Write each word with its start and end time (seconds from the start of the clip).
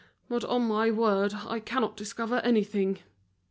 "But, 0.27 0.43
on 0.43 0.63
my 0.67 0.89
word, 0.89 1.31
I 1.45 1.59
cannot 1.59 1.95
discover 1.95 2.37
anything." 2.37 2.97